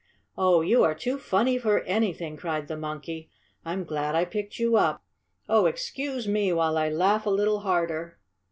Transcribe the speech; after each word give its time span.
"Oh, 0.35 0.61
you 0.61 0.83
are 0.83 0.95
too 0.95 1.19
funny 1.19 1.59
for 1.59 1.81
anything!" 1.81 2.35
cried 2.35 2.67
the 2.67 2.75
monkey. 2.75 3.29
"I'm 3.63 3.83
glad 3.83 4.15
I 4.15 4.25
picked 4.25 4.57
you 4.57 4.75
up. 4.75 5.03
Oh, 5.47 5.67
excuse 5.67 6.27
me 6.27 6.51
while 6.51 6.75
I 6.75 6.89
laugh 6.89 7.27
a 7.27 7.29
little 7.29 7.59
harder!" 7.59 8.17